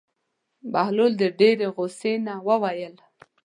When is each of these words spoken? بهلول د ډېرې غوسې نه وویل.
بهلول 0.71 1.11
د 1.21 1.23
ډېرې 1.39 1.67
غوسې 1.75 2.13
نه 2.25 2.33
وویل. 2.47 2.95